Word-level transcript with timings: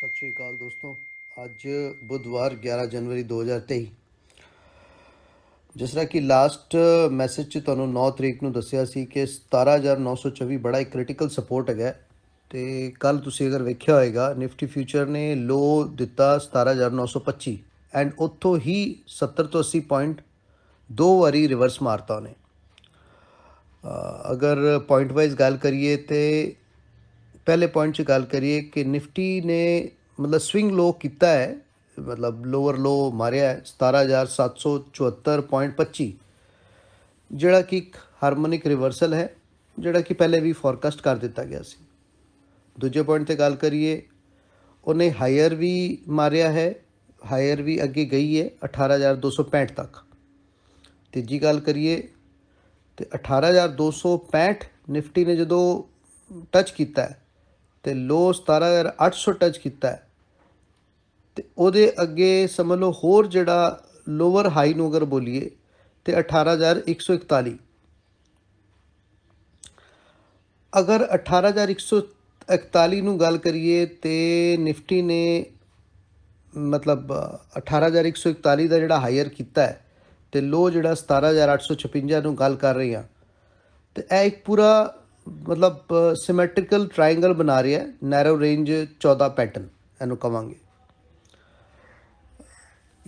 ਸਤਿ 0.00 0.10
ਸ਼੍ਰੀ 0.14 0.32
ਅਕਾਲ 0.32 0.56
ਦੋਸਤੋ। 0.56 0.96
ਅੱਜ 1.44 1.68
ਬੁੱਧਵਾਰ 2.04 2.56
11 2.62 2.86
ਜਨਵਰੀ 2.86 3.24
2023 3.24 3.84
ਜਿਸ 5.76 5.90
ਤਰ੍ਹਾਂ 5.90 6.06
ਕਿ 6.06 6.20
ਲਾਸਟ 6.20 6.76
ਮੈਸੇਜ 7.10 7.46
'ਚ 7.46 7.58
ਤੁਹਾਨੂੰ 7.58 7.90
9 7.90 8.10
ਤਰੀਕ 8.10 8.42
ਨੂੰ 8.42 8.52
ਦੱਸਿਆ 8.52 8.84
ਸੀ 8.84 9.06
ਕਿ 9.06 9.22
17924 9.22 10.56
ਬੜਾ 10.56 10.78
ਇੱਕ 10.78 10.90
ਕ੍ਰਿਟੀਕਲ 10.90 11.28
ਸਪੋਰਟ 11.28 11.70
ਹੈਗਾ 11.70 11.94
ਤੇ 12.50 12.92
ਕੱਲ 13.00 13.18
ਤੁਸੀਂ 13.18 13.48
ਅਗਰ 13.48 13.62
ਵੇਖਿਆ 13.62 13.94
ਹੋਏਗਾ 13.94 14.34
ਨਿਫਟੀ 14.34 14.66
ਫਿਊਚਰ 14.66 15.06
ਨੇ 15.06 15.34
ਲੋ 15.34 15.90
ਦਿੱਤਾ 15.94 16.40
17925 16.46 17.56
ਐਂਡ 17.94 18.12
ਉੱਥੋਂ 18.18 18.58
ਹੀ 18.58 18.96
70 19.16 19.48
ਤੋਂ 19.52 19.62
80 19.62 19.80
ਪੁਆਇੰਟ 19.80 20.20
ਦੋ 20.92 21.20
ਵਾਰੀ 21.20 21.48
ਰਿਵਰਸ 21.48 21.82
ਮਾਰਤਾ 21.82 22.16
ਉਹਨੇ। 22.16 22.30
ਅ, 22.30 22.34
ਅਗਰ 24.32 24.78
ਪੁਆਇੰਟ 24.78 25.12
ਵਾਈਜ਼ 25.12 25.36
ਗੱਲ 25.36 25.56
ਕਰੀਏ 25.56 25.96
ਤੇ 25.96 26.54
ਪਹਿਲੇ 27.50 27.66
ਪੁਆਇੰਟ 27.66 27.94
'ਚ 27.94 28.02
ਗੱਲ 28.08 28.24
ਕਰੀਏ 28.24 28.64
ਕਿ 28.64 28.86
ਨਿਫਟੀ 28.86 29.40
ਨੇ 29.40 29.90
ਮਤਲਬ 30.20 30.40
ਸਵਿੰਗ 30.40 30.72
ਲੋ 30.72 30.94
ਕੀਤਾ 30.94 31.28
ਹੈ 31.28 31.56
ਮਤਲਬ 31.96 32.46
ਲੋਅਰ 32.46 32.78
ਲੋ 32.78 33.10
ਮਾਰਿਆ 33.14 33.46
ਹੈ 33.46 33.62
17774.25 33.70 36.12
ਜਿਹੜਾ 37.30 37.62
ਕਿ 37.62 37.76
ਇੱਕ 37.76 37.96
ਹਾਰਮੋਨਿਕ 38.22 38.66
ਰਿਵਰਸਲ 38.66 39.14
ਹੈ 39.14 39.34
ਜਿਹੜਾ 39.78 40.00
ਕਿ 40.02 40.14
ਪਹਿਲੇ 40.14 40.40
ਵੀ 40.40 40.52
ਫੋਰਕਾਸਟ 40.58 41.00
ਕਰ 41.00 41.16
ਦਿੱਤਾ 41.16 41.44
ਗਿਆ 41.44 41.62
ਸੀ 41.62 41.76
ਦੂਜੇ 42.78 43.02
ਪੁਆਇੰਟ 43.02 43.28
ਤੇ 43.28 43.36
ਗੱਲ 43.36 43.54
ਕਰੀਏ 43.58 44.02
ਉਹਨੇ 44.86 45.10
ਹਾਇਰ 45.20 45.54
ਵੀ 45.56 45.98
ਮਾਰਿਆ 46.16 46.50
ਹੈ 46.50 46.74
ਹਾਇਰ 47.22 47.62
ਵੀ 47.62 47.82
ਅੱਗੇ 47.84 48.04
ਗਈ 48.12 48.28
ਹੈ 48.32 48.48
18265 48.66 49.74
ਤੱਕ 49.76 49.96
ਤੀਜੀ 51.14 51.42
ਗੱਲ 51.42 51.60
ਕਰੀਏ 51.62 51.96
ਤੇ 52.98 53.04
18265 53.18 54.64
ਨਿਫਟੀ 54.90 55.24
ਨੇ 55.24 55.36
ਜਦੋਂ 55.36 55.62
ਟੱਚ 56.52 56.72
ਕੀਤਾ 56.72 57.02
ਹੈ 57.02 57.18
ਤੇ 57.82 57.94
ਲੋ 57.94 58.32
17800 58.32 59.32
ਟੱਚ 59.32 59.58
ਕੀਤਾ 59.58 59.90
ਹੈ। 59.90 60.06
ਤੇ 61.36 61.44
ਉਹਦੇ 61.58 61.92
ਅੱਗੇ 62.02 62.46
ਸਮਝ 62.46 62.78
ਲਓ 62.78 62.92
ਹੋਰ 62.92 63.26
ਜਿਹੜਾ 63.26 63.84
ਲੋਅਰ 64.08 64.48
ਹਾਈ 64.48 64.74
ਨੂੰ 64.74 64.90
ਅਗਰ 64.90 65.04
ਬੋਲੀਏ 65.04 65.50
ਤੇ 66.04 66.14
18141 66.18 67.52
ਅਗਰ 70.78 71.06
18141 71.14 73.00
ਨੂੰ 73.00 73.20
ਗੱਲ 73.20 73.38
ਕਰੀਏ 73.38 73.86
ਤੇ 73.86 74.16
ਨਿਫਟੀ 74.60 75.02
ਨੇ 75.02 75.46
ਮਤਲਬ 76.56 77.12
18141 77.58 78.66
ਦਾ 78.66 78.78
ਜਿਹੜਾ 78.78 79.00
ਹਾਇਰ 79.00 79.28
ਕੀਤਾ 79.28 79.62
ਹੈ 79.62 79.86
ਤੇ 80.32 80.40
ਲੋ 80.40 80.70
ਜਿਹੜਾ 80.70 80.92
17856 80.92 82.22
ਨੂੰ 82.22 82.38
ਗੱਲ 82.38 82.56
ਕਰ 82.56 82.74
ਰਹੇ 82.74 82.94
ਹਾਂ। 82.96 83.04
ਤੇ 83.94 84.02
ਇਹ 84.12 84.26
ਇੱਕ 84.26 84.44
ਪੂਰਾ 84.44 84.70
ਮਤਲਬ 85.28 85.78
ਸਿਮੈਟ੍ਰੀਕਲ 86.14 86.88
ਟ੍ਰਾਇੰਗਲ 86.88 87.34
ਬਣਾ 87.34 87.62
ਰਿਹਾ 87.62 87.80
ਹੈ 87.80 87.86
ਨੈਰੋ 88.04 88.40
ਰੇਂਜ 88.40 88.70
14 89.00 89.28
ਪੈਟਰਨ 89.28 89.68
ਇਹਨੂੰ 90.02 90.16
ਕਵਾਂਗੇ। 90.16 90.56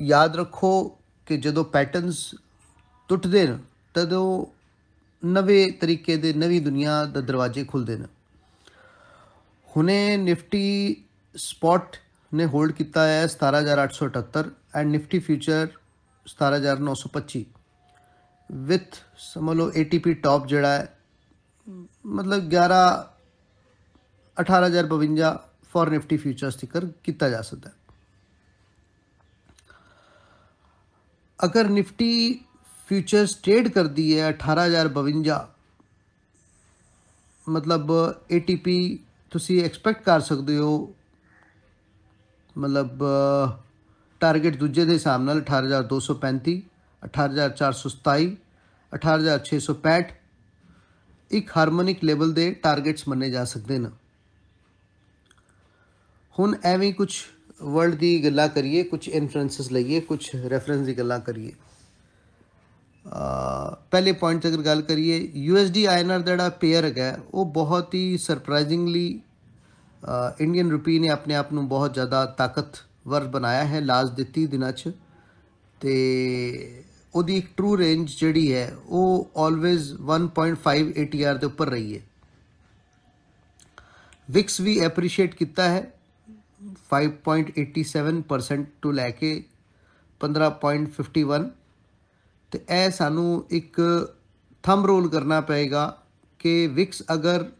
ਯਾਦ 0.00 0.36
ਰੱਖੋ 0.36 0.98
ਕਿ 1.26 1.36
ਜਦੋਂ 1.36 1.64
ਪੈਟਰਨਸ 1.64 2.34
ਟੁੱਟਦੇ 3.08 3.46
ਨੇ, 3.46 3.58
ਤਦੋਂ 3.94 4.46
ਨਵੇਂ 5.24 5.72
ਤਰੀਕੇ 5.72 6.16
ਦੇ 6.16 6.32
ਨਵੀਂ 6.32 6.60
ਦੁਨੀਆ 6.60 7.04
ਦੇ 7.04 7.22
ਦਰਵਾਜ਼ੇ 7.22 7.64
ਖੁੱਲਦੇ 7.64 7.96
ਨੇ। 7.96 8.06
ਹੁਣੇ 9.76 10.16
ਨਿਫਟੀ 10.16 11.04
ਸਪੌਟ 11.36 11.96
ਨੇ 12.34 12.46
ਹੋਲਡ 12.46 12.72
ਕੀਤਾ 12.72 13.06
ਹੈ 13.06 13.26
17878 13.26 14.50
ਐਂਡ 14.74 14.90
ਨਿਫਟੀ 14.90 15.18
ਫਿਊਚਰ 15.18 15.68
17925 16.26 17.44
ਵਿਥ 18.52 18.96
ਸਮਝ 19.18 19.56
ਲਓ 19.56 19.70
ATP 19.70 20.12
ਟਾਪ 20.22 20.46
ਜਿਹੜਾ 20.46 20.68
ਹੈ 20.68 20.98
ਮਤਲਬ 22.06 22.48
11 22.54 22.82
18052 24.36 25.32
ਫॉर 25.74 25.90
ਨਿਫਟੀ 25.90 26.16
ਫਿਊਚਰਸ 26.16 26.58
ਜ਼ਿਕਰ 26.58 26.86
ਕੀਤਾ 27.04 27.28
ਜਾ 27.28 27.42
ਸਕਦਾ 27.42 27.70
ਹੈ। 27.70 27.74
ਅਗਰ 31.44 31.68
ਨਿਫਟੀ 31.68 32.10
ਫਿਊਚਰਸ 32.88 33.34
ਟ੍ਰੇਡ 33.34 33.68
ਕਰਦੀ 33.68 34.06
ਹੈ 34.18 34.30
18052 34.32 35.38
ਮਤਲਬ 37.46 37.90
ATP 38.32 38.66
ਤੁਸੀਂ 39.30 39.62
ਐਕਸਪੈਕਟ 39.64 40.02
ਕਰ 40.02 40.20
ਸਕਦੇ 40.20 40.56
ਹੋ, 40.58 40.94
ਮਤਲਬ 42.58 43.04
ਟਾਰਗੇਟ 44.20 44.56
ਦੂਜੇ 44.56 44.84
ਦੇ 44.84 44.92
ਹਿਸਾਬ 44.92 45.22
ਨਾਲ 45.22 45.40
18235 45.42 46.56
18427 47.02 48.28
18665 48.92 50.21
ਇੱਕ 51.32 51.50
ਹਾਰਮੋਨਿਕ 51.56 52.04
ਲੈਵਲ 52.04 52.32
ਦੇ 52.32 52.52
ਟਾਰਗੇਟਸ 52.52 53.08
ਮੰਨੇ 53.08 53.30
ਜਾ 53.30 53.44
ਸਕਦੇ 53.44 53.78
ਨੇ। 53.78 53.88
ਹੁਣ 56.38 56.56
ਐਵੇਂ 56.64 56.94
ਕੁਝ 56.94 57.14
ਵਰਲਡ 57.62 57.94
ਦੀ 57.94 58.24
ਗੱਲਾਂ 58.24 58.48
ਕਰੀਏ 58.48 58.82
ਕੁਝ 58.82 59.08
ਇਨਫਲੂਐਂਸਸ 59.08 59.72
ਲਈਏ 59.72 60.00
ਕੁਝ 60.00 60.28
ਰੈਫਰੈਂਸ 60.36 60.86
ਦੀ 60.86 60.98
ਗੱਲਾਂ 60.98 61.20
ਕਰੀਏ। 61.20 61.52
ਅਹ 63.06 63.76
ਪਹਿਲੇ 63.90 64.12
ਪੁਆਇੰਟ 64.12 64.46
ਅਗਰ 64.46 64.56
ਗੱਲ 64.56 64.82
ਕਰੀਏ 64.82 65.32
USD 65.50 65.80
INR 65.96 66.08
ਦਾ 66.08 66.18
ਜਿਹੜਾ 66.18 66.48
ਪੇਅਰ 66.48 66.84
ਹੈਗਾ, 66.84 67.18
ਉਹ 67.34 67.46
ਬਹੁਤ 67.46 67.94
ਹੀ 67.94 68.18
ਸਰਪ੍ਰਾਈਜ਼ਿੰਗਲੀ 68.18 69.20
ਇੰਡੀਅਨ 70.40 70.70
ਰੁਪੀ 70.70 70.98
ਨੇ 70.98 71.08
ਆਪਣੇ 71.08 71.34
ਆਪ 71.34 71.52
ਨੂੰ 71.52 71.68
ਬਹੁਤ 71.68 71.94
ਜ਼ਿਆਦਾ 71.94 72.26
ਤਾਕਤਵਰ 72.26 73.24
ਬਣਾਇਆ 73.24 73.64
ਹੈ 73.64 73.80
ਲਾਸਟ 73.80 74.12
ਦੇ 74.12 74.24
30 74.24 74.46
ਦਿਨਾਂ 74.46 74.72
'ਚ 74.72 74.92
ਤੇ 75.80 76.84
ਉਹਦੀ 77.14 77.36
ਇੱਕ 77.36 77.46
ਟਰੂ 77.56 77.78
ਰੇਂਜ 77.78 78.10
ਜਿਹੜੀ 78.20 78.54
ਹੈ 78.54 78.74
ਉਹ 78.86 79.30
ਆਲਵੇਜ਼ 79.36 79.92
1.5 79.92 80.88
ATR 81.02 81.38
ਦੇ 81.38 81.46
ਉੱਪਰ 81.46 81.66
ਰਹੀ 81.70 81.96
ਹੈ। 81.96 82.02
ਵਿਕਸ 84.30 84.60
ਵੀ 84.60 84.78
ਐਪਰੀਸ਼ੀਏਟ 84.80 85.34
ਕੀਤਾ 85.34 85.68
ਹੈ 85.68 85.92
5.87% 86.90 88.66
ਤੋਂ 88.82 88.92
ਲੈ 88.92 89.10
ਕੇ 89.10 89.44
15.51 90.20 91.50
ਤੇ 92.50 92.64
ਇਹ 92.70 92.90
ਸਾਨੂੰ 92.90 93.44
ਇੱਕ 93.50 93.80
ਥੰਬ 94.62 94.86
ਰੋਲ 94.86 95.10
ਕਰਨਾ 95.10 95.40
ਪਏਗਾ 95.40 96.02
ਕਿ 96.38 96.66
ਵਿਕਸ 96.66 97.02
ਅਗਰ 97.12 97.50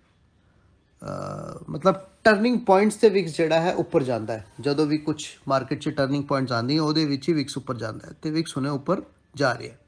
ਅਹ, 1.03 1.71
ਮਤਲਬ 1.71 1.95
ਟਰਨਿੰਗ 2.25 2.61
ਪੁਆਇੰਟਸ 2.61 2.95
ਤੇ 2.95 3.09
ਵਿਕਸ 3.09 3.37
ਜਿਹੜਾ 3.37 3.61
ਹੈ 3.61 3.75
ਉੱਪਰ 3.75 4.03
ਜਾਂਦਾ 4.03 4.35
ਹੈ। 4.35 4.47
ਜਦੋਂ 4.61 4.87
ਵੀ 4.87 4.99
ਕੁਝ 4.99 5.25
ਮਾਰਕੀਟ 5.49 5.81
'ਚ 5.81 5.89
ਟਰਨਿੰਗ 5.89 6.25
ਪੁਆਇੰਟਸ 6.25 6.53
ਆਉਂਦੀ 6.53 6.77
ਹੈ 6.77 6.83
ਉਹਦੇ 6.83 7.05
ਵਿੱਚ 7.05 7.29
ਹੀ 7.29 7.35
ਵਿਕਸ 7.35 7.57
ਉੱਪਰ 7.57 7.77
ਜਾਂਦਾ 7.77 8.09
ਹੈ। 8.09 8.13
ਤੇ 8.23 8.31
ਵਿਕਸ 8.31 8.57
ਹੁਣੇ 8.57 8.69
ਉੱਪਰ 8.69 9.03
ਜਾ 9.35 9.57
ਰਿਹਾ 9.59 9.73
ਹੈ 9.73 9.79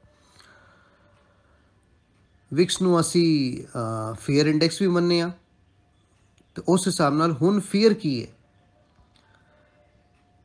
ਵਿਕਸ 2.53 2.81
ਨੂੰ 2.81 2.99
ਅਸੀਂ 2.99 3.63
ਫੇਅਰ 4.19 4.47
ਇੰਡੈਕਸ 4.47 4.81
ਵੀ 4.81 4.87
ਮੰਨਦੇ 4.87 5.19
ਆ 5.21 5.31
ਤੇ 6.55 6.61
ਉਸ 6.67 6.87
ਹਿਸਾਬ 6.87 7.13
ਨਾਲ 7.13 7.31
ਹੁਣ 7.31 7.59
ਫੀਅਰ 7.59 7.93
ਕੀ 7.93 8.21
ਹੈ? 8.23 8.27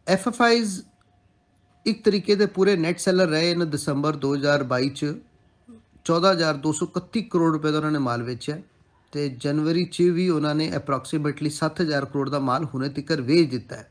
ਐਫਐਫਆਈਜ਼ 0.06 0.80
ਇੱਕ 1.86 2.04
ਤਰੀਕੇ 2.04 2.34
ਦੇ 2.34 2.46
ਪੂਰੇ 2.46 2.76
ਨੈਟ 2.76 2.98
ਸੈਲਰ 2.98 3.26
ਰਹੇ 3.26 3.54
ਨੇ 3.54 3.64
ਦਸੰਬਰ 3.64 4.16
2022 4.16 4.88
ਚ। 4.90 5.14
14231 6.04 7.22
ਕਰੋੜ 7.22 7.52
ਰੁਪਏ 7.52 7.70
ਦਾ 7.70 7.78
ਉਹਨਾਂ 7.78 7.90
ਨੇ 7.90 7.98
ਮਾਲ 7.98 8.22
ਵੇਚਿਆ। 8.22 8.60
ਤੇ 9.12 9.28
ਜਨਵਰੀ 9.28 9.84
ਚ 9.84 10.02
ਵੀ 10.02 10.28
ਉਹਨਾਂ 10.28 10.54
ਨੇ 10.54 10.70
ਅਪਰੋਕਸੀਮੇਟਲੀ 10.76 11.50
7000 11.50 12.06
ਕਰੋੜ 12.06 12.28
ਦਾ 12.30 12.38
ਮਾਲ 12.38 12.64
ਹੁਣੇ 12.64 12.88
ਤੱਕ 12.88 13.12
ਵੇਚ 13.20 13.50
ਦਿੱਤਾ 13.50 13.76
ਹੈ। 13.76 13.90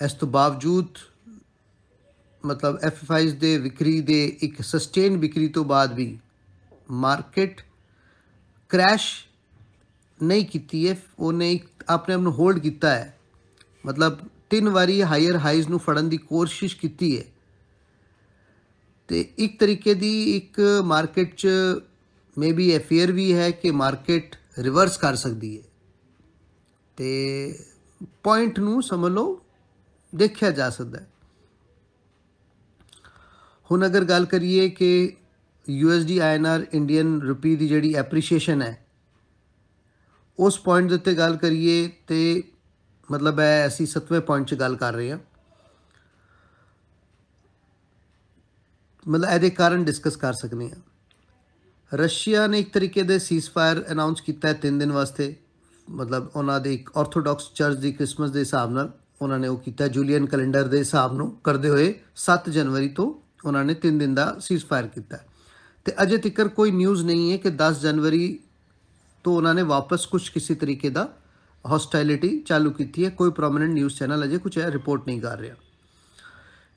ਇਸ 0.00 0.12
ਤੋਂ 0.12 0.28
ਬਾਵਜੂਦ 0.28 0.88
ਮਤਲਬ 2.44 2.78
ਐਫਐਫਆਈਜ਼ 2.82 3.36
ਦੇ 3.36 3.58
ਵਿਕਰੀ 3.58 4.00
ਦੇ 4.00 4.38
ਇੱਕ 4.40 4.62
ਸਸਟੇਨ 4.62 5.16
ਵਿਕਰੀ 5.16 5.48
ਤੋਂ 5.48 5.64
ਬਾਅਦ 5.64 5.92
ਵੀ 5.92 6.18
ਮਾਰਕੀਟ 6.90 7.60
ਕ੍ਰੈਸ਼ 8.68 9.24
ਨਹੀਂ 10.22 10.46
ਕੀਤੀ 10.46 10.88
ਹੈ, 10.88 10.96
ਉਹਨੇ 11.18 11.52
ਇੱਕ 11.52 11.84
ਆਪਣੇ 11.88 12.14
ਆਪ 12.14 12.20
ਨੂੰ 12.20 12.32
ਹੋਲਡ 12.32 12.58
ਕੀਤਾ 12.58 12.90
ਹੈ। 12.90 13.18
ਮਤਲਬ 13.86 14.18
ਤਿੰਨ 14.50 14.68
ਵਾਰੀ 14.68 15.02
ਹਾਇਰ 15.02 15.36
ਹਾਈਜ਼ 15.36 15.68
ਨੂੰ 15.68 15.78
ਫੜਨ 15.78 16.08
ਦੀ 16.08 16.16
ਕੋਸ਼ਿਸ਼ 16.16 16.76
ਕੀਤੀ 16.76 17.18
ਹੈ। 17.18 17.24
ਤੇ 19.08 19.32
ਇੱਕ 19.38 19.60
ਤਰੀਕੇ 19.60 19.94
ਦੀ 19.94 20.36
ਇੱਕ 20.36 20.60
ਮਾਰਕੀਟ 20.84 21.34
'ਚ 21.34 21.48
ਮੇਬੀ 22.38 22.72
ਇਹ 22.72 22.80
ਫੇਅਰ 22.80 23.12
ਵੀ 23.12 23.34
ਹੈ 23.34 23.50
ਕਿ 23.50 23.70
ਮਾਰਕੀਟ 23.70 24.36
ਰਿਵਰਸ 24.58 24.96
ਕਰ 24.96 25.14
ਸਕਦੀ 25.14 25.58
ਹੈ। 25.58 25.62
ਤੇ 26.96 27.58
ਪੁਆਇੰਟ 28.22 28.58
ਨੂੰ 28.58 28.82
ਸਮਝ 28.82 29.12
ਲਓ, 29.12 29.42
ਦੇਖਿਆ 30.14 30.50
ਜਾ 30.50 30.70
ਸਕਦਾ 30.70 30.98
ਹੈ। 30.98 31.11
ਹੁਣ 33.70 33.86
ਅਗਰ 33.86 34.04
ਗੱਲ 34.04 34.24
ਕਰੀਏ 34.24 34.68
ਕਿ 34.68 35.16
USD 35.66 36.16
INR 36.18 36.62
ਇੰਡੀਅਨ 36.72 37.20
ਰੁਪੀ 37.20 37.56
ਦੀ 37.56 37.68
ਜਿਹੜੀ 37.68 37.94
ਐਪਰੀਸ਼ੀਏਸ਼ਨ 37.94 38.62
ਹੈ, 38.62 38.84
ਉਸ 40.38 40.58
ਪੁਆਇੰਟ 40.58 40.88
ਦੇ 40.88 40.94
ਉੱਤੇ 40.94 41.14
ਗੱਲ 41.14 41.36
ਕਰੀਏ 41.36 41.90
ਤੇ 42.06 42.42
ਮਤਲਬ 43.10 43.40
ਹੈ 43.40 43.66
ਅਸੀਂ 43.66 43.86
7ਵੇਂ 43.86 44.20
ਪੁਆਇੰਟ 44.20 44.48
'ਚ 44.48 44.54
ਗੱਲ 44.54 44.76
ਕਰ 44.76 44.94
ਰਹੇ 44.94 45.10
ਹਾਂ। 45.10 45.18
ਮਤਲਬ 49.08 49.30
ਇਹਦੇ 49.30 49.50
ਕਾਰਨ 49.50 49.84
ਡਿਸਕਸ 49.84 50.16
ਕਰ 50.16 50.32
ਸਕਦੇ 50.32 50.70
ਹਾਂ। 50.70 51.96
ਰਸ਼ੀਆ 51.96 52.46
ਨੇ 52.46 52.58
ਇੱਕ 52.58 52.72
ਤਰੀਕੇ 52.72 53.02
ਦੇ 53.02 53.18
ਸੀਜ਼ਫਾਇਰ 53.18 53.84
ਅਨਾਉਂਸ 53.92 54.20
ਕੀਤਾ 54.20 54.48
ਹੈ 54.48 54.54
3 54.54 54.78
ਦਿਨ 54.78 54.92
ਵਾਸਤੇ। 54.92 55.34
ਮਤਲਬ 55.90 56.30
ਉਹਨਾਂ 56.36 56.60
ਦੇ 56.60 56.74
ਇੱਕ 56.74 56.90
ਆਰਥੋਡਾਕਸ 56.96 57.50
ਚਰਚ 57.54 57.78
ਦੀ 57.78 57.92
ਕ੍ਰਿਸਮਸ 57.92 58.30
ਦੇ 58.30 58.40
ਹਿਸਾਬ 58.40 58.70
ਨਾਲ 58.70 58.92
ਉਹਨਾਂ 59.22 59.38
ਨੇ 59.38 59.48
ਉਹ 59.48 59.56
ਕੀਤਾ 59.56 59.88
ਜੂਲੀਅਨ 59.88 60.26
ਕੈਲੰਡਰ 60.26 60.68
ਦੇ 60.68 60.78
ਹਿਸਾਬ 60.78 61.12
ਨੂੰ 61.12 61.30
ਕਰਦੇ 61.44 61.68
ਹੋਏ 61.68 61.94
7 62.16 62.50
ਜਨਵਰੀ 62.50 62.88
ਤੋਂ 62.88 63.21
ਉਹਨਾਂ 63.44 63.64
ਨੇ 63.64 63.74
3 63.86 63.98
ਦਿਨ 63.98 64.14
ਦਾ 64.14 64.34
ਸੀਜ਼ਫਾਇਰ 64.40 64.86
ਕੀਤਾ 64.86 65.16
ਹੈ। 65.16 65.26
ਤੇ 65.86 65.92
ਅਜੇ 66.02 66.16
ਤੱਕ 66.16 66.42
ਕੋਈ 66.46 66.70
ਨਿਊਜ਼ 66.70 67.04
ਨਹੀਂ 67.04 67.30
ਹੈ 67.32 67.36
ਕਿ 67.36 67.50
10 67.50 67.80
ਜਨਵਰੀ 67.80 68.38
ਤੋਂ 69.24 69.36
ਉਹਨਾਂ 69.36 69.54
ਨੇ 69.54 69.62
ਵਾਪਸ 69.62 70.06
ਕੁਝ 70.06 70.28
ਕਿਸੇ 70.28 70.54
ਤਰੀਕੇ 70.54 70.90
ਦਾ 70.90 71.08
ਹੌਸਟਾਈਲਿਟੀ 71.64 72.38
ਚਾਲੂ 72.40 72.70
ਕੀਤੀ 72.70 73.04
ਹੈ। 73.04 73.10
ਕੋਈ 73.10 73.30
ਪ੍ਰੋਮਿਨੈਂਟ 73.30 73.70
ਨਿਊਜ਼ 73.70 73.98
ਚੈਨਲ 73.98 74.24
ਅਜੇ 74.24 74.38
ਕੁਝ 74.38 74.58
ਰਿਪੋਰਟ 74.58 75.06
ਨਹੀਂ 75.06 75.20
ਕਰ 75.20 75.38
ਰਿਹਾ। 75.38 75.54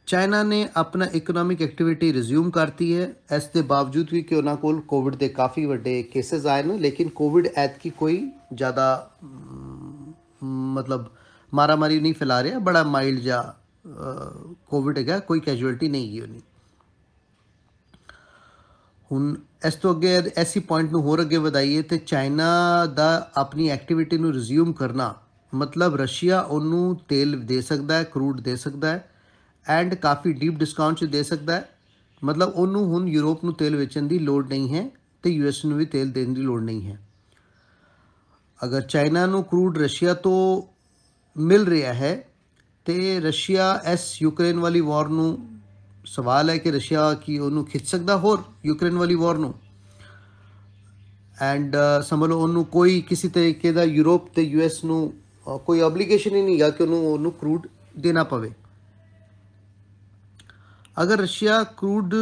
ਚਾਈਨਾ 0.07 0.41
ਨੇ 0.43 0.67
ਆਪਣਾ 0.75 1.05
ਇਕਨੋਮਿਕ 1.05 1.61
ਐਕਟੀਵਿਟੀ 1.61 2.11
ਰਿਜ਼ਿਊਮ 2.13 2.49
ਕਰਤੀ 2.51 2.95
ਹੈ। 2.95 3.05
ਇਸ 3.35 3.47
ਦੇ 3.53 3.61
ਬਾਵਜੂਦ 3.61 4.07
ਵੀ 4.11 4.21
ਕਿ 4.21 4.35
ਉਹਨਾਂ 4.35 4.55
ਕੋਲ 4.55 4.81
ਕੋਵਿਡ 4.81 5.15
ਦੇ 5.15 5.29
ਕਾਫੀ 5.29 5.65
ਵੱਡੇ 5.65 6.01
ਕੇਸਸ 6.03 6.45
ਆਏ 6.45 6.63
ਨੇ 6.63 6.77
ਲੇਕਿਨ 6.77 7.09
ਕੋਵਿਡ 7.09 7.47
ਐਤਕੀ 7.47 7.89
ਕੋਈ 7.89 8.17
ਜ਼ਿਆਦਾ 8.53 8.87
ਅਮ, 9.23 10.13
ਮਤਲਬ 10.73 11.05
ਮਾਰਾਮਾਰੀ 11.53 11.99
ਨਹੀਂ 11.99 12.13
ਫੈਲਾ 12.13 12.41
ਰਿਹਾ। 12.43 12.59
ਬੜਾ 12.59 12.83
ਮਾਈਲਡ 12.83 13.19
ਜਾਂ 13.19 13.43
ਕੋਵਿਡ 14.69 14.97
ਹੈਗਾ 14.97 15.19
ਕੋਈ 15.19 15.39
ਕੈਜੂਅਲਟੀ 15.39 15.87
ਨਹੀਂ 15.87 16.11
ਗਈ 16.11 16.19
ਉਹਨੀ 16.19 16.41
ਹੁਣ 19.15 19.35
ਇਸ 19.67 19.75
ਤੋਂ 19.75 19.95
ਅੱਗੇ 19.95 20.31
ਐਸੀ 20.37 20.59
ਪੁਆਇੰਟ 20.59 20.91
ਨੂੰ 20.91 21.01
ਹੋਰ 21.01 21.21
ਅੱਗੇ 21.21 21.37
ਵਧਾਈਏ 21.37 21.81
ਤੇ 21.81 21.97
ਚਾਈਨਾ 21.97 22.85
ਦਾ 22.85 23.31
ਆਪਣੀ 23.37 23.67
ਐਕਟੀਵਿਟੀ 23.67 24.17
ਨੂੰ 24.17 24.33
ਰਿਜ਼ਿਊਮ 24.33 24.73
ਕਰਨਾ 24.73 25.15
ਮਤਲਬ 25.55 25.95
ਰਸ਼ੀਆ 25.95 26.41
ਉਹਨੂੰ 26.41 26.99
ਤੇਲ 27.07 27.39
ਦੇ 27.39 27.61
ਸਕਦਾ 27.61 27.97
ਹੈ 27.97 28.03
ਕਰੂਡ 28.03 28.41
ਦੇ 28.41 28.55
ਸਕਦਾ 28.55 28.91
ਹੈ 28.91 29.09
ਐਂਡ 29.67 29.95
ਕਾਫੀ 29.95 30.33
ਡੀਪ 30.33 30.57
ਡਿਸਕਾਊਂਟ 30.57 30.97
'ਚ 30.97 31.05
ਦੇ 31.05 31.23
ਸਕਦਾ 31.23 31.55
ਹੈ। 31.55 31.69
ਮਤਲਬ 32.23 32.53
ਉਹਨੂੰ 32.55 32.85
ਹੁਣ 32.85 33.07
ਯੂਰਪ 33.07 33.43
ਨੂੰ 33.43 33.53
ਤੇਲ 33.53 33.75
ਵੇਚਣ 33.75 34.03
ਦੀ 34.03 34.19
ਲੋੜ 34.19 34.47
ਨਹੀਂ 34.47 34.75
ਹੈ 34.75 34.91
ਤੇ 35.23 35.29
ਯੂਐਸ 35.29 35.65
ਨੂੰ 35.65 35.77
ਵੀ 35.77 35.85
ਤੇਲ 35.85 36.11
ਦੇਣ 36.11 36.33
ਦੀ 36.33 36.41
ਲੋੜ 36.41 36.63
ਨਹੀਂ 36.63 36.87
ਹੈ। 36.87 36.99
ਅਗਰ 38.65 38.81
ਚਾਈਨਾ 38.81 39.25
ਨੂੰ 39.25 39.43
ਕਰੂਡ 39.43 39.77
ਰਸ਼ੀਆ 39.77 40.13
ਤੋਂ 40.13 40.63
ਮਿਲ 41.39 41.65
ਰਿਹਾ 41.65 41.93
ਹੈ 41.93 42.27
ਤੇ 42.85 43.19
ਰਸ਼ੀਆ 43.19 43.83
ਇਸ 43.93 44.21
ਯੂਕਰੇਨ 44.21 44.59
ਵਾਲੀ 44.59 44.81
ਵਾਰ 44.81 45.07
ਨੂੰ 45.07 45.54
ਸਵਾਲ 46.05 46.49
ਹੈ 46.49 46.57
ਕਿ 46.57 46.71
ਰਸ਼ੀਆ 46.71 47.13
ਕੀ 47.13 47.37
ਉਹਨੂੰ 47.37 47.65
ਖਿੱਚ 47.65 47.85
ਸਕਦਾ 47.87 48.17
ਹੋਰ 48.17 48.43
ਯੂਕਰੇਨ 48.65 48.97
ਵਾਲੀ 48.97 49.15
ਵਾਰ 49.15 49.37
ਨੂੰ? 49.37 49.53
ਐਂਡ 51.41 51.75
ਸਮਝ 52.05 52.29
ਲਓ 52.29 52.39
ਉਹਨੂੰ 52.39 52.65
ਕੋਈ 52.65 53.01
ਕਿਸੇ 53.01 53.29
ਤਰੀਕੇ 53.29 53.71
ਦਾ 53.71 53.83
ਯੂਰਪ 53.83 54.27
ਤੇ 54.35 54.41
ਯੂਐਸ 54.41 54.83
ਨੂੰ 54.83 55.13
ਅ, 55.47 55.57
ਕੋਈ 55.57 55.79
ਆਬਲੀਗੇਸ਼ਨ 55.79 56.35
ਹੀ 56.35 56.41
ਨਹੀਂ 56.41 56.61
ਹੈ 56.61 56.69
ਕਿ 56.69 56.83
ਉਹਨੂੰ 56.83 57.07
ਉਹਨੂੰ 57.13 57.31
ਕਰੂਡ 57.31 57.67
ਦੇਣਾ 57.99 58.23
ਪਵੇ। 58.23 58.51
ਅਗਰ 61.03 61.17
ਰਸ਼ੀਆ 61.17 61.63
ਕਰੂਡ 61.63 62.15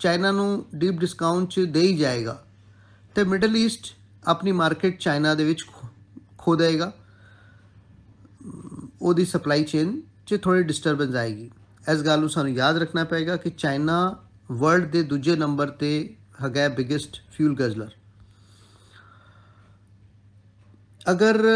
ਚਾਈਨਾ 0.00 0.30
ਨੂੰ 0.30 0.64
ਡੀਪ 0.74 0.94
ਡਿਸਕਾਊਂਟ 0.94 1.48
'ਚ 1.48 1.60
ਦੇ 1.60 1.80
ਹੀ 1.80 1.96
ਜਾਏਗਾ 1.96 2.44
ਤੇ 3.14 3.24
ਮਿਡਲ 3.24 3.56
ਈਸਟ 3.56 3.86
ਆਪਣੀ 4.24 4.52
ਮਾਰਕੀਟ 4.52 4.98
ਚਾਈਨਾ 4.98 5.34
ਦੇ 5.34 5.44
ਵਿੱਚ 5.44 5.64
ਖੋ- 5.66 5.88
ਖੋ 6.38 6.56
ਦੇਗਾ 6.56 6.92
ਉਹਦੀ 9.02 9.24
ਸਪਲਾਈ 9.24 9.64
ਚੇਨ 9.64 10.00
'ਚ 10.26 10.38
ਥੋੜੀ 10.42 10.62
ਡਿਸਟਰਬੈਂਸ 10.62 11.14
ਆਏਗੀ। 11.14 11.50
ਇਸ 11.84 12.02
ਗੱਲ 12.02 12.20
ਨੂੰ 12.20 12.28
ਸਾਨੂੰ 12.30 12.52
ਯਾਦ 12.52 12.76
ਰੱਖਣਾ 12.78 13.04
ਪਏਗਾ 13.04 13.36
ਕਿ 13.36 13.50
ਚਾਈਨਾ 13.50 13.98
ਵਰਲਡ 14.50 14.90
ਦੇ 14.90 15.02
ਦੂਜੇ 15.02 15.36
ਨੰਬਰ 15.36 15.70
ਤੇ 15.80 15.92
ਹੈਗਾ 16.42 16.68
ਬਿਗੇਸਟ 16.68 17.20
ਫਿਊਲ 17.32 17.54
ਗਜ਼ਲਰ 17.56 17.90
ਅਗਰ 21.10 21.46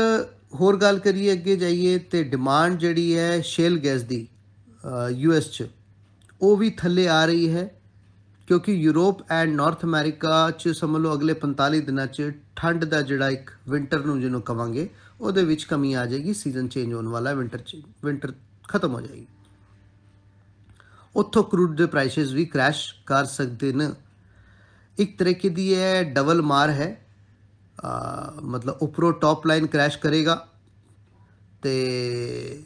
ਹੋਰ 0.60 0.76
ਗੱਲ 0.76 0.98
ਕਰੀਏ 0.98 1.32
ਅੱਗੇ 1.32 1.56
ਜਾਈਏ 1.56 1.98
ਤੇ 2.10 2.22
ਡਿਮਾਂਡ 2.24 2.78
ਜਿਹੜੀ 2.78 3.16
ਹੈ 3.18 3.40
ਸ਼ੇਲ 3.44 3.78
ਗੈਸ 3.84 4.02
ਦੀ 4.02 4.26
ਯੂਐਸ 5.12 5.50
'ਚ, 5.50 5.64
ਉਹ 6.40 6.56
ਵੀ 6.56 6.70
ਥੱਲੇ 6.70 7.08
ਆ 7.08 7.24
ਰਹੀ 7.26 7.48
ਹੈ 7.54 7.68
ਕਿਉਂਕਿ 8.48 8.72
ਯੂਰਪ 8.72 9.22
ਐਂਡ 9.32 9.54
ਨਾਰਥ 9.54 9.84
ਅਮਰੀਕਾ 9.84 10.50
'ਚ 10.50 10.68
ਸਮਝ 10.76 11.00
ਲਓ 11.02 11.14
ਅਗਲੇ 11.14 11.34
45 11.42 11.80
ਦਿਨਾਂ 11.86 12.06
'ਚ 12.06 12.30
ਠੰਡ 12.56 12.84
ਦਾ 12.84 13.00
ਜਿਹੜਾ 13.02 13.28
ਇੱਕ 13.30 13.50
ਵਿੰਟਰ 13.68 14.04
ਨੂੰ 14.06 14.20
ਜਿਹਨੂੰ 14.20 14.42
ਕਵਾਂਗੇ, 14.42 14.88
ਉਹਦੇ 15.20 15.44
ਵਿੱਚ 15.44 15.64
ਕਮੀ 15.64 15.92
ਆ 15.94 16.06
ਜਾਏਗੀ 16.06 16.34
ਸੀਜ਼ਨ 16.34 16.68
ਚੇਂਜ 16.68 16.92
ਹੋਣ 16.92 17.08
ਵਾਲਾ 17.08 17.30
ਹੈ 17.30 17.34
ਵਿੰਟਰ 17.34 17.58
'ਚ 17.60 17.82
ਵਿੰਟਰ 18.04 18.32
ਖਤਮ 18.68 18.94
ਹੋ 18.94 19.00
ਜਾਏਗੀ। 19.00 19.26
ਉੱਥੋਂ 21.16 21.44
ਕਰੂਡ 21.44 21.76
ਦੇ 21.76 21.86
ਪ੍ਰਾਈਸਿਸ 21.86 22.32
ਵੀ 22.32 22.46
ਕ੍ਰੈਸ਼ 22.46 22.94
ਕਰ 23.06 23.24
ਸਕਦੇ 23.24 23.72
ਨੇ। 23.72 23.90
ਇੱਕ 24.98 25.18
ਤਰੀਕੇ 25.18 25.48
ਦੀ 25.48 25.72
ਇਹ 25.72 26.04
ਡਬਲ 26.04 26.42
ਮਾਰ 26.42 26.70
ਹੈ। 26.70 27.06
ਅ, 28.38 28.40
ਮਤਲਬ 28.40 28.76
ਉੱਪਰੋਂ 28.80 29.12
ਟੌਪ 29.12 29.46
ਲਾਈਨ 29.46 29.66
ਕ੍ਰੈਸ਼ 29.66 29.98
ਕਰੇਗਾ 29.98 30.48
ਤੇ 31.62 32.62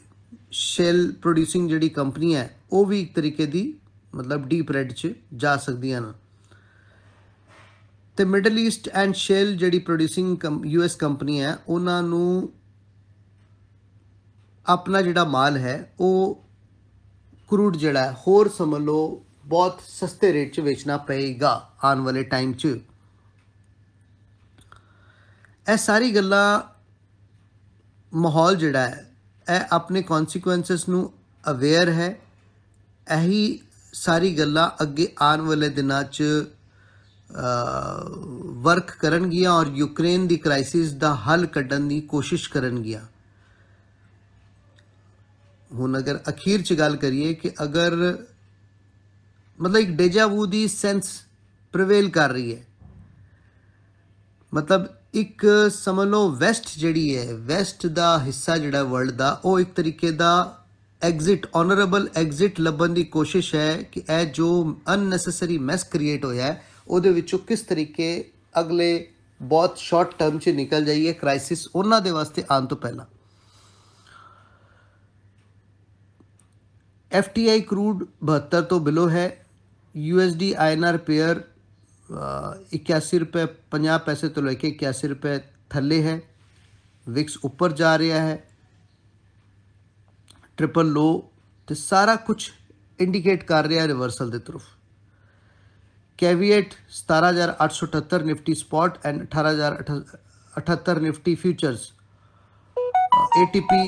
ਸ਼ੈਲ 0.51 1.11
ਪ੍ਰੋਡਿਊਸਿੰਗ 1.11 1.69
ਜਿਹੜੀ 1.69 1.89
ਕੰਪਨੀ 1.89 2.35
ਹੈ 2.35 2.55
ਉਹ 2.71 2.85
ਵੀ 2.85 3.01
ਇੱਕ 3.01 3.15
ਤਰੀਕੇ 3.15 3.45
ਦੀ 3.45 3.79
ਮਤਲਬ 4.15 4.47
ਡੀਪ 4.47 4.71
ਰੈਡ 4.71 4.93
'ਚ 4.93 5.13
ਜਾ 5.35 5.57
ਸਕਦੀਆਂ 5.57 6.01
ਨੇ। 6.01 6.13
ਤੇ 8.17 8.25
ਮਿਡਲ 8.25 8.59
ਈਸਟ 8.59 8.89
ਐਂਡ 8.89 9.13
ਸ਼ੈਲ 9.13 9.55
ਜਿਹੜੀ 9.55 9.79
ਪ੍ਰੋਡਿਊਸਿੰਗ 9.79 10.37
ਯੂਐਸ 10.65 10.95
ਕੰਪਨੀ 10.95 11.41
ਹੈ 11.41 11.57
ਉਹਨਾਂ 11.67 12.03
ਨੂੰ 12.03 12.53
ਆਪਣਾ 14.67 15.01
ਜਿਹੜਾ 15.01 15.23
ਮਾਲ 15.23 15.57
ਹੈ 15.57 15.93
ਉਹ 15.99 16.48
ਕਰੂਡ 17.49 17.77
ਜਿਹੜਾ 17.77 18.03
ਹੈ, 18.03 18.15
ਹੋਰ 18.27 18.49
ਸਮਝ 18.49 18.81
ਲਓ, 18.81 19.23
ਬਹੁਤ 19.45 19.81
ਸਸਤੇ 19.87 20.31
ਰੇਟ 20.33 20.53
'ਚ 20.53 20.59
ਵੇਚਣਾ 20.59 20.97
ਪਏਗਾ 20.97 21.51
ਆਉਣ 21.83 21.99
ਵਾਲੇ 21.99 22.23
ਟਾਈਮ 22.23 22.53
'ਚ। 22.53 22.67
ਇਹ 25.67 25.77
ਸਾਰੀ 25.77 26.15
ਗੱਲਾਂ 26.15 26.61
ਮਾਹੌਲ 28.13 28.55
ਜਿਹੜਾ 28.55 28.79
ਹੈ, 28.79 29.05
ਇਹ 29.47 29.61
ਆਪਣੇ 29.71 30.01
ਕਨਸੀਕੁਐਂਸਸ 30.01 30.87
ਨੂੰ 30.89 31.11
ਅਵੇਅਰ 31.43 31.89
ਹੈ। 31.89 32.09
ਇਹੀ 33.07 33.59
ਸਾਰੀ 33.93 34.37
ਗੱਲਾਂ 34.37 34.69
ਅੱਗੇ 34.81 35.07
ਆਉਣ 35.21 35.41
ਵਾਲੇ 35.41 35.69
ਦਿਨਾਂ 35.69 36.03
'ਚ 36.03 36.23
ਵਰਕ 38.63 38.91
ਕਰਨਗੀਆਂ 38.99 39.51
ਔਰ 39.51 39.67
ਯੂਕਰੇਨ 39.75 40.27
ਦੀ 40.27 40.37
ਕ੍ਰਾਈਸਿਸ 40.37 40.91
ਦਾ 40.93 41.13
ਹੱਲ 41.17 41.45
ਕੱਢਣ 41.45 41.87
ਦੀ 41.87 41.99
ਕੋਸ਼ਿਸ਼ 42.01 42.49
ਕਰਨਗੀਆਂ। 42.49 43.01
ਹੁਣ 45.71 45.97
ਅਗਰ 45.97 46.19
ਅਖੀਰ 46.29 46.61
ਚ 46.61 46.73
ਗੱਲ 46.73 46.95
ਕਰੀਏ 46.95 47.33
ਕਿ 47.33 47.51
ਅਗਰ 47.63 47.95
ਮਤਲਬ 49.59 49.77
ਇੱਕ 49.77 49.89
ਡੇਜਾ 49.91 50.25
ਵੂ 50.27 50.45
ਦੀ 50.45 50.67
ਸੈਂਸ 50.67 51.09
ਪ੍ਰੀਵੇਲ 51.73 52.09
ਕਰ 52.09 52.29
ਰਹੀ 52.29 52.55
ਹੈ, 52.55 52.63
ਮਤਲਬ 54.53 54.87
ਇੱਕ 55.13 55.45
ਸਮਝ 55.73 56.07
ਲਓ 56.07 56.29
ਵੈਸਟ 56.31 56.67
ਜਿਹੜੀ 56.77 57.17
ਹੈ 57.17 57.33
ਵੈਸਟ 57.33 57.85
ਦਾ 57.87 58.17
ਹਿੱਸਾ 58.19 58.57
ਜਿਹੜਾ 58.57 58.83
ਵਰਲਡ 58.83 59.11
ਦਾ, 59.11 59.29
ਉਹ 59.45 59.59
ਇੱਕ 59.59 59.73
ਤਰੀਕੇ 59.75 60.11
ਦਾ 60.11 60.55
ਐਗਜ਼ਿਟ 61.01 61.45
ਆਨਰੇਬਲ 61.55 62.07
ਐਗਜ਼ਿਟ 62.15 62.59
ਲੱਭਣ 62.59 62.89
ਦੀ 62.89 63.03
ਕੋਸ਼ਿਸ਼ 63.03 63.53
ਹੈ 63.55 63.81
ਕਿ 63.83 64.01
ਇਹ 64.09 64.25
ਜੋ 64.33 64.49
ਅਨਨੈਸੈਸਰੀ 64.93 65.57
ਮੈਸ 65.59 65.83
ਕ੍ਰੀਏਟ 65.83 66.25
ਹੋਇਆ 66.25 66.45
ਹੈ, 66.45 66.61
ਉਹਦੇ 66.87 67.09
ਵਿੱਚੋਂ 67.09 67.39
ਕਿਸ 67.39 67.61
ਤਰੀਕੇ 67.61 68.09
ਅਗਲੇ 68.59 69.07
ਬਹੁਤ 69.41 69.77
ਸ਼ਾਰਟ 69.77 70.17
ਟਰਮ 70.19 70.39
'ਚ 70.39 70.49
ਨਿਕਲ 70.49 70.85
ਜਾਈਏ 70.85 71.13
ਕ੍ਰਾਈਸਿਸ 71.13 71.67
ਉਹਨਾਂ 71.75 72.01
ਦੇ 72.01 72.11
ਵਾਸਤੇ 72.11 72.43
ਆਉਣ 72.51 72.65
ਤੋਂ 72.65 72.77
ਪਹਿਲਾਂ। 72.77 73.05
FTI 77.11 77.61
ਕਰੂਡ 77.61 78.03
72 78.25 78.61
ਤੋਂ 78.69 78.79
ਬਿਲੋ 78.79 79.07
ਹੈ 79.09 79.27
USD 79.95 80.49
INR 80.65 80.97
ਪੇਅਰ 80.97 81.41
81 82.75 83.19
ਰੁਪਏ 83.19 83.45
50 83.71 83.97
ਪੈਸੇ 84.05 84.29
ਤੋਂ 84.29 84.43
ਲੈ 84.43 84.53
ਕੇ 84.53 84.71
81 84.73 85.09
ਰੁਪਏ 85.09 85.39
ਥੱਲੇ 85.69 86.01
ਹੈ 86.03 86.19
ਵਿਕਸ 87.07 87.37
ਉੱਪਰ 87.45 87.71
ਜਾ 87.73 87.97
ਰਿਹਾ 87.97 88.21
ਹੈ 88.21 88.37
ਟ੍ਰਿਪਲ 90.57 90.91
ਲੋ 90.91 91.07
ਤੇ 91.67 91.75
ਸਾਰਾ 91.75 92.15
ਕੁਝ 92.27 92.37
ਇੰਡੀਕੇਟ 92.99 93.43
ਕਰ 93.43 93.67
ਰਿਹਾ 93.67 93.85
ਰਿਵਰਸਲ 93.87 94.31
ਦੇ 94.31 94.39
ਤਰਫ 94.39 94.67
caveat 96.19 96.73
17878 96.93 98.23
Nifty 98.23 98.53
spot 98.53 99.05
and 99.05 99.25
18078 99.25 101.01
Nifty 101.01 101.35
futures 101.35 101.91
ATP 103.39 103.83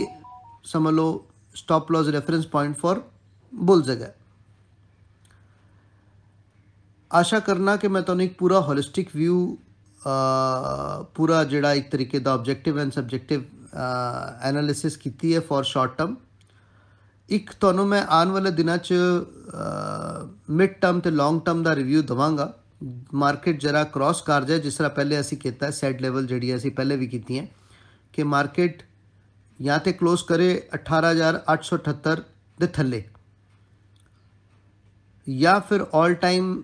ਸਮਝ 0.65 0.93
ਲਓ 0.93 1.17
stop 1.55 1.91
loss 1.91 2.07
reference 2.09 2.45
point 2.47 2.77
for 2.77 2.99
ਭੁੱਲ 3.55 3.81
ਜਾਗਾ 3.81 4.13
ਆਸ਼ਾ 7.13 7.39
ਕਰਨਾ 7.39 7.75
ਕਿ 7.75 7.87
ਮੈਂ 7.87 8.01
ਤੁਹਾਨੂੰ 8.01 8.25
ਇੱਕ 8.25 8.37
ਪੂਰਾ 8.37 8.59
ਹੋਲਿਸਟਿਕ 8.59 9.09
ਵਿਊ 9.15 9.55
ਪੂਰਾ 11.15 11.43
ਜਿਹੜਾ 11.43 11.73
ਇੱਕ 11.73 11.91
ਤਰੀਕੇ 11.91 12.19
ਦਾ 12.19 12.33
ਆਬਜੈਕਟਿਵ 12.33 12.79
ਐਂਡ 12.79 12.91
ਸਬਜੈਕਟਿਵ 12.91 13.43
ਐਨਾਲਿਸਿਸ 14.41 14.97
ਕੀਤੀ 14.97 15.35
ਹੈ 15.35 15.39
ਫॉर 15.39 15.63
ਸ਼ਾਰਟ 15.63 15.97
ਟਰਮ 15.97 16.15
ਇੱਕ 17.29 17.51
ਤੁਹਾਨੂੰ 17.59 17.87
ਮੈਂ 17.87 18.03
ਆਉਣ 18.03 18.27
ਵਾਲੇ 18.27 18.51
ਦਿਨਾਂ 18.51 18.77
'ਚ 18.77 18.93
ਮਿਡ 20.49 20.73
ਟਰਮ 20.73 20.99
ਤੇ 20.99 21.11
ਲੌਂਗ 21.11 21.41
ਟਰਮ 21.41 21.63
ਦਾ 21.63 21.75
ਰਿਵਿਊ 21.75 22.01
ਦਵਾਂਗਾ। 22.01 22.53
ਮਾਰਕੀਟ 23.13 23.59
ਜਰਾ 23.59 23.83
ਕ੍ਰਾਸ 23.83 24.21
ਕਰ 24.21 24.43
ਜਾਏ, 24.43 24.59
ਜਿਸ 24.59 24.75
ਤਰ੍ਹਾਂ 24.75 24.89
ਪਹਿਲੇ 24.89 25.19
ਅਸੀਂ 25.19 25.37
ਕੀਤਾ 25.37 25.65
ਹੈ 25.65 25.71
ਸੈਟ 25.71 26.01
ਲੈਵਲ 26.01 26.27
ਜਿਹੜੀ 26.27 26.55
ਅਸੀਂ 26.55 26.71
ਪਹਿਲੇ 26.71 26.97
ਵੀ 26.97 27.07
ਕੀਤੀ 27.07 27.39
ਹੈ, 27.39 27.47
ਕਿ 28.13 28.23
ਮਾਰਕੀਟ 28.23 28.83
ਜਾਂ 29.61 29.79
ਤੇ 29.79 29.91
ক্লোਜ਼ 29.91 30.23
ਕਰੇ 30.27 30.67
18878 30.73 32.23
ਦੇ 32.59 32.67
ਥੱਲੇ। 32.67 33.03
या 35.27 35.57
फिर 35.61 35.81
ऑल 35.81 36.13
टाइम 36.17 36.63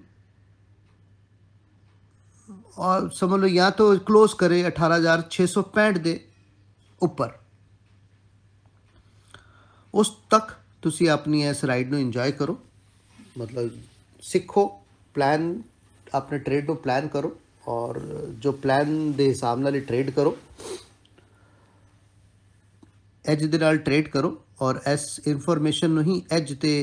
और 2.77 3.09
समझ 3.11 3.39
लो, 3.39 3.47
या 3.47 3.69
तो 3.71 3.97
क्लोज 3.99 4.33
करे 4.39 4.61
अठारह 4.63 4.95
हज़ार 4.95 5.21
छे 5.31 5.47
सौ 5.47 5.61
पैंठ 5.75 5.97
दे 5.99 6.19
उपर 7.01 7.39
उस 9.93 10.15
तक 10.31 10.55
तुम 10.83 11.07
अपनी 11.11 11.47
इस 11.49 11.63
राइड 11.65 11.91
नो 11.91 11.97
इंजॉय 11.97 12.31
करो। 12.33 12.57
मतलब 13.37 13.79
सीखो 14.23 14.65
प्लान 15.15 15.63
अपने 16.13 16.39
ट्रेड 16.39 16.65
को 16.67 16.73
प्लान 16.75 17.07
करो, 17.07 17.37
और 17.67 17.99
जो 18.41 18.51
प्लान 18.53 19.13
दे 19.15 19.27
हिसाब 19.27 19.59
ना 19.59 19.69
ट्रेड 19.71 20.13
करो। 20.15 20.37
एज 23.25 23.43
दे 23.45 23.77
ट्रेड 23.77 24.11
करो, 24.11 24.29
और 24.61 24.81
इस 24.87 25.19
इंफॉर्मेशन 25.27 26.01
ही 26.03 26.23
एज 26.33 26.57
ते 26.59 26.73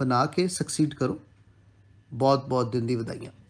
ਬਣਾ 0.00 0.26
ਕੇ 0.26 0.48
ਸਕਸੀਡ 0.48 0.94
ਕਰੋ। 0.94 1.20
ਬਹੁਤ 2.12 2.48
ਬਹੁਤ 2.48 2.72
ਦਿਨ 2.72 2.86
ਦੀ 2.86 2.96
ਵਧਾਈਆਂ। 2.96 3.32